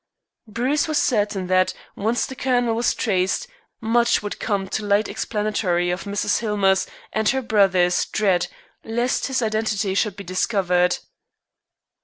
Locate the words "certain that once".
0.97-2.25